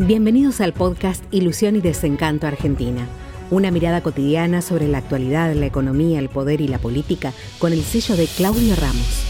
[0.00, 3.06] Bienvenidos al podcast Ilusión y Desencanto Argentina.
[3.52, 7.80] Una mirada cotidiana sobre la actualidad, la economía, el poder y la política con el
[7.82, 9.24] sello de Claudio Ramos.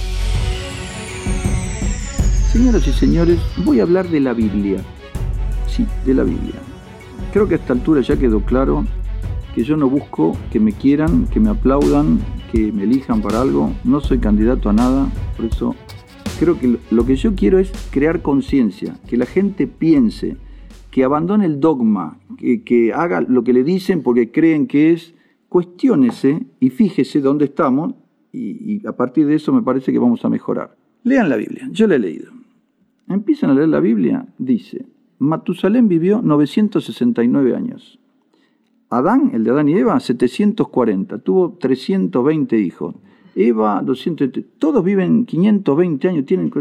[2.51, 4.79] Señoras y señores, voy a hablar de la Biblia.
[5.69, 6.55] Sí, de la Biblia.
[7.35, 8.87] Creo que a esta altura ya quedó claro
[9.55, 12.21] que yo no busco que me quieran, que me aplaudan,
[12.51, 13.71] que me elijan para algo.
[13.85, 15.77] No soy candidato a nada, por eso
[16.39, 20.39] creo que lo que yo quiero es crear conciencia, que la gente piense,
[20.95, 25.13] que abandone el dogma, que, haga lo que le dicen porque creen que es,
[25.49, 27.95] cuestiónese y fíjese dónde estamos
[28.31, 30.77] y, y a partir de eso me parece que vamos a mejorar.
[31.03, 32.31] Lean la Biblia, yo la he leído.
[33.09, 34.87] Empiezan a leer la Biblia, dice,
[35.19, 37.99] Matusalén vivió 969 años.
[38.89, 42.95] Adán, el de Adán y Eva, 740, tuvo 320 hijos.
[43.35, 46.53] Eva, 200, todos viven 520 años, tienen...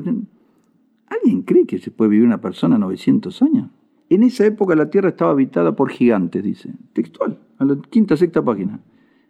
[1.08, 3.70] ¿Alguien cree que se puede vivir una persona 900 años?
[4.14, 6.70] En esa época la Tierra estaba habitada por gigantes, dice.
[6.94, 8.80] Textual, a la quinta, sexta página.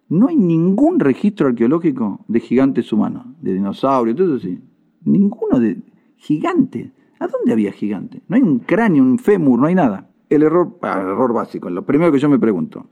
[0.09, 4.59] No hay ningún registro arqueológico de gigantes humanos, de dinosaurios, todo eso sí.
[5.05, 5.77] Ninguno de
[6.17, 6.91] gigantes.
[7.17, 8.23] ¿A dónde había gigantes?
[8.27, 10.09] No hay un cráneo, un fémur, no hay nada.
[10.29, 12.87] El error, ah, error básico, lo primero que yo me pregunto.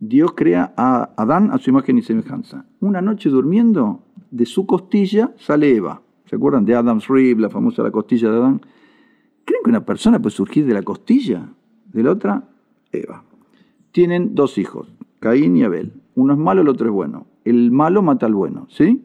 [0.00, 2.66] Dios crea a Adán a su imagen y semejanza.
[2.80, 6.02] Una noche durmiendo, de su costilla sale Eva.
[6.26, 8.60] ¿Se acuerdan de Adam's Rib, la famosa la costilla de Adán?
[9.44, 11.48] ¿Creen que una persona puede surgir de la costilla
[11.92, 12.48] de la otra?
[12.92, 13.24] Eva.
[13.90, 15.92] Tienen dos hijos, Caín y Abel.
[16.14, 17.26] Uno es malo, el otro es bueno.
[17.44, 19.02] El malo mata al bueno, ¿sí?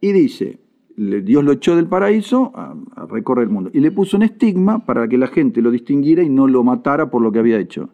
[0.00, 0.58] Y dice,
[0.96, 2.74] Dios lo echó del paraíso a,
[3.06, 3.70] recorrer el mundo.
[3.72, 7.10] Y le puso un estigma para que la gente lo distinguiera y no lo matara
[7.10, 7.90] por lo que había hecho.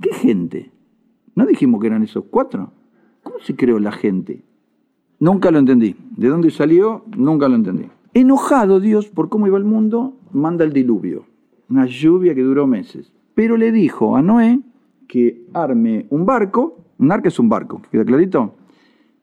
[0.00, 0.70] ¿Qué gente?
[1.34, 2.72] ¿No dijimos que eran esos cuatro?
[3.22, 4.44] ¿Cómo se creó la gente?
[5.18, 5.96] Nunca lo entendí.
[6.16, 7.04] ¿De dónde salió?
[7.16, 7.86] Nunca lo entendí.
[8.16, 11.24] Enojado Dios por cómo iba el mundo, manda el diluvio,
[11.68, 13.12] una lluvia que duró meses.
[13.34, 14.60] Pero le dijo a Noé
[15.08, 18.54] que arme un barco, un arca es un barco, ¿queda clarito?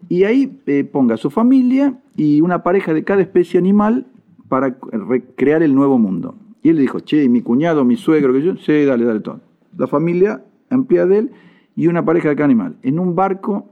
[0.09, 4.07] Y ahí eh, ponga su familia y una pareja de cada especie animal
[4.49, 6.35] para recrear el nuevo mundo.
[6.61, 9.39] Y él le dijo, che, mi cuñado, mi suegro, que yo, sí, dale, dale todo.
[9.77, 11.31] La familia amplia de él
[11.77, 12.75] y una pareja de cada animal.
[12.83, 13.70] En un barco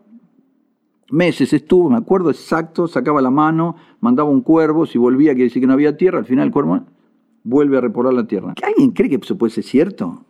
[1.12, 5.62] meses estuvo, me acuerdo exacto, sacaba la mano, mandaba un cuervo, si volvía quiere decir
[5.62, 6.82] que no había tierra, al final el cuervo
[7.44, 8.54] vuelve a repoblar la tierra.
[8.62, 10.26] ¿Alguien cree que eso puede ser cierto?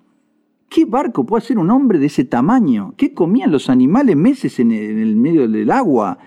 [0.69, 2.93] ¿Qué barco puede ser un hombre de ese tamaño?
[2.95, 6.19] ¿Qué comían los animales meses en el, medio del agua?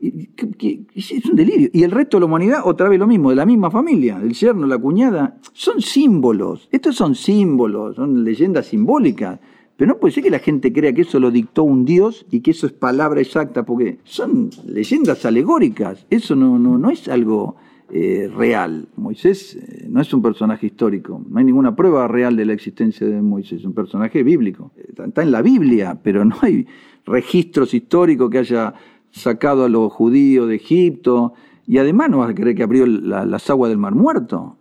[0.00, 1.68] Es un delirio.
[1.72, 4.32] Y el resto de la humanidad, otra vez lo mismo, de la misma familia, el
[4.32, 5.38] yerno, la cuñada.
[5.52, 6.68] Son símbolos.
[6.70, 9.40] Estos son símbolos, son leyendas simbólicas.
[9.78, 12.40] Pero no puede ser que la gente crea que eso lo dictó un dios y
[12.40, 16.04] que eso es palabra exacta, porque son leyendas alegóricas.
[16.10, 17.54] Eso no, no, no es algo
[17.88, 18.88] eh, real.
[18.96, 21.22] Moisés eh, no es un personaje histórico.
[21.30, 23.60] No hay ninguna prueba real de la existencia de Moisés.
[23.60, 24.72] Es un personaje bíblico.
[24.76, 26.66] Está en la Biblia, pero no hay
[27.06, 28.74] registros históricos que haya
[29.12, 31.34] sacado a los judíos de Egipto.
[31.68, 34.57] Y además no vas a creer que abrió las aguas del Mar Muerto.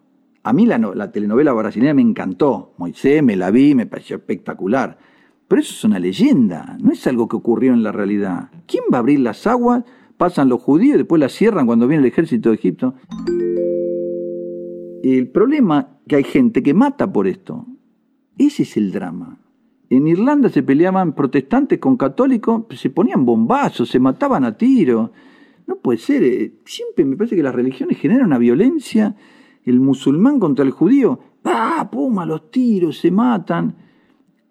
[0.47, 2.74] A mí la, la, telenovela brasileña me encantó.
[2.78, 4.97] Moisés, me la vi, me pareció espectacular.
[5.46, 8.50] Pero eso es una leyenda, no es algo que ocurrió en la realidad.
[8.66, 9.84] ¿Quién va a abrir las aguas?
[10.16, 12.96] Pasan los judíos y después las cierran cuando viene el ejército de Egipto.
[15.03, 17.66] El problema es que hay gente que mata por esto.
[18.38, 19.40] Ese es el drama.
[19.90, 25.12] En Irlanda se peleaban protestantes con católicos, se ponían bombazos, se mataban a tiro.
[25.66, 26.24] No puede ser.
[26.24, 29.13] Eh, siempre me parece que las religiones generan una violencia
[29.69, 31.88] el musulmán contra el judío, ¡ah!
[31.91, 32.19] ¡Pum!
[32.19, 33.75] A los tiros, se matan.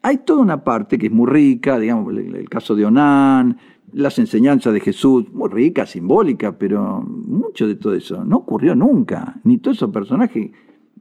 [0.02, 3.56] Hay toda una parte que es muy rica, digamos, el, caso de Onán,
[3.92, 9.40] las enseñanzas de Jesús, muy rica, simbólica, pero mucho de todo eso no ocurrió nunca.
[9.44, 10.50] Ni todos esos personajes,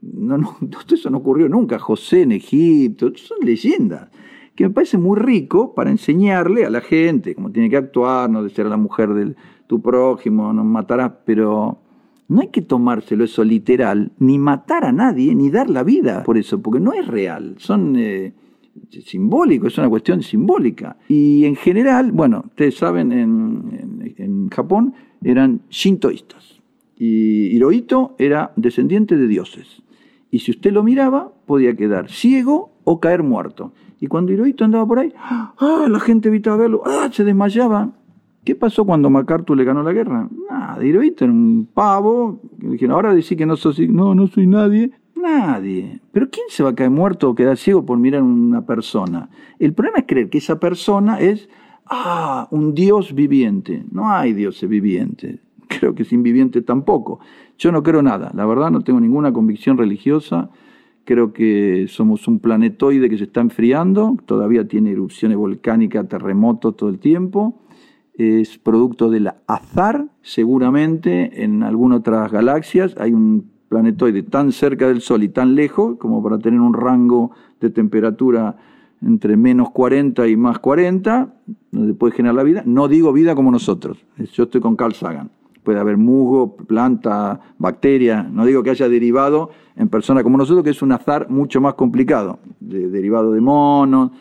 [0.00, 1.78] todo eso no ocurrió nunca.
[1.78, 4.08] José en Egipto, son leyendas
[4.56, 8.42] que me parece muy rico para enseñarle a la gente cómo tiene que actuar, no
[8.42, 11.82] de ser la mujer de tu prójimo, no matarás, pero
[12.28, 16.38] no hay que tomárselo eso literal, ni matar a nadie, ni dar la vida por
[16.38, 18.32] eso, porque no es real, son eh,
[19.04, 20.96] simbólicos, es una cuestión simbólica.
[21.08, 26.60] Y en general, bueno, ustedes saben, en, en, Japón eran shintoístas,
[26.96, 29.82] y Hirohito era descendiente de dioses.
[30.30, 33.72] Y si usted lo miraba, podía quedar ciego o caer muerto.
[34.00, 35.86] Y cuando Hirohito andaba por ahí, ¡ah!
[35.88, 37.08] la gente evitaba verlo, ¡ah!
[37.12, 37.92] se desmayaba.
[38.46, 40.28] ¿Qué pasó cuando MacArthur le ganó la guerra?
[40.48, 42.40] Nada, Hirohito era un pavo.
[42.88, 44.92] Ahora decir que no soy, no, no soy nadie.
[45.16, 46.00] Nadie.
[46.12, 49.30] Pero ¿quién se va a caer muerto o quedar ciego por mirar a una persona?
[49.58, 51.48] El problema es creer que esa persona es,
[51.86, 53.84] ah, un Dios viviente.
[53.90, 55.40] No hay dioses vivientes.
[55.66, 57.18] Creo que sin viviente tampoco.
[57.58, 58.30] Yo no creo nada.
[58.32, 60.50] La verdad no tengo ninguna convicción religiosa.
[61.04, 66.90] Creo que somos un planetoide que se está enfriando, todavía tiene erupciones volcánicas, terremotos todo
[66.90, 67.65] el tiempo.
[68.18, 75.00] Es producto del azar, seguramente en algunas otras galaxias hay un planetoide tan cerca del
[75.00, 78.56] Sol y tan lejos como para tener un rango de temperatura
[79.02, 81.34] entre menos 40 y más 40,
[81.70, 82.62] donde puede generar la vida.
[82.64, 83.98] No digo vida como nosotros,
[84.32, 85.30] yo estoy con Carl Sagan.
[85.62, 90.70] Puede haber musgo, planta, bacteria, no digo que haya derivado en personas como nosotros, que
[90.70, 94.12] es un azar mucho más complicado, derivado de monos,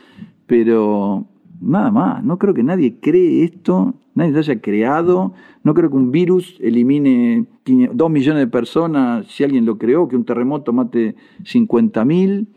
[0.47, 1.25] pero
[1.61, 5.97] nada más, no creo que nadie cree esto, nadie se haya creado, no creo que
[5.97, 7.45] un virus elimine
[7.93, 12.47] dos millones de personas, si alguien lo creó, que un terremoto mate 50 mil,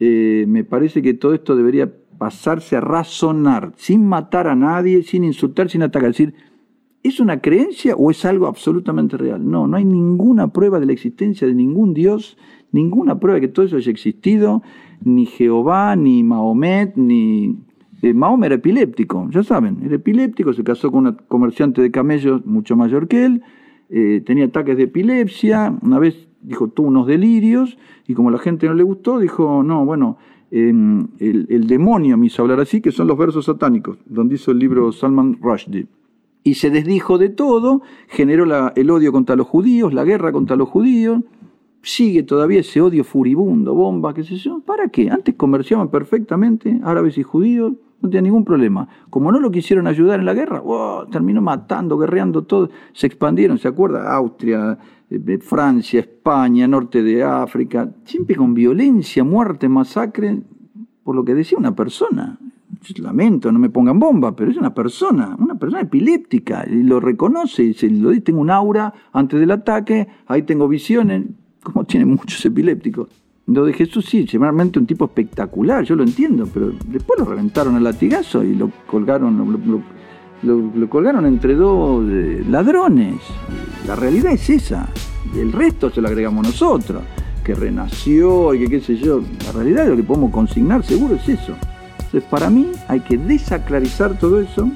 [0.00, 5.24] eh, me parece que todo esto debería pasarse a razonar, sin matar a nadie, sin
[5.24, 6.10] insultar, sin atacar.
[6.10, 6.34] Es decir,
[7.02, 9.48] ¿es una creencia o es algo absolutamente real?
[9.48, 12.36] No, no hay ninguna prueba de la existencia de ningún Dios,
[12.72, 14.62] ninguna prueba de que todo eso haya existido,
[15.02, 17.56] ni Jehová, ni Mahomet, ni...
[18.02, 22.46] Eh, Mahoma era epiléptico, ya saben, era epiléptico, se casó con una comerciante de camellos
[22.46, 23.42] mucho mayor que él,
[23.90, 28.66] eh, tenía ataques de epilepsia, una vez dijo, tuvo unos delirios, y como la gente
[28.66, 30.18] no le gustó, dijo, no, bueno,
[30.50, 34.58] em, el, demonio me hizo hablar así, que son los versos satánicos, donde hizo el
[34.58, 35.86] libro Salman Rushdie.
[36.44, 40.68] Y se desdijo de todo, generó el odio contra los judíos, la guerra contra los
[40.68, 41.22] judíos,
[41.82, 44.60] sigue todavía ese odio furibundo, bomba, qué sé yo.
[44.60, 45.10] ¿Para qué?
[45.10, 48.88] Antes comerciaban perfectamente árabes y judíos, no tenía ningún problema.
[49.10, 50.62] Como no lo quisieron ayudar en la guerra,
[51.10, 54.12] terminó matando, guerreando todo, se expandieron, ¿se acuerda?
[54.14, 54.78] Austria,
[55.10, 60.42] eh, Francia, España, norte de África, siempre con violencia, muerte, masacre,
[61.02, 62.38] por lo que decía una persona.
[62.98, 67.64] Lamento, no me pongan bomba, pero es una persona, una persona epiléptica, y lo reconoce,
[67.64, 71.24] y se lo dice, tengo un aura antes del ataque, ahí tengo visiones,
[71.62, 73.08] como tiene muchos epilépticos.
[73.48, 77.76] Lo de Jesús sí, generalmente un tipo espectacular, yo lo entiendo, pero después lo reventaron
[77.76, 79.82] al latigazo y lo colgaron,
[80.42, 83.14] lo, colgaron entre dos eh, ladrones.
[83.86, 84.86] La realidad es esa.
[85.34, 87.02] El resto se lo agregamos nosotros,
[87.42, 89.22] que renació y que qué sé yo.
[89.46, 91.54] La realidad lo que podemos consignar seguro es eso.
[91.92, 94.70] Entonces para mí hay que desaclarizar todo eso,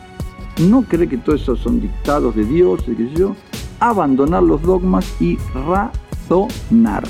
[0.66, 3.36] no creer que todo eso son dictados de Dios, qué sé yo,
[3.80, 7.04] abandonar los dogmas y razonar.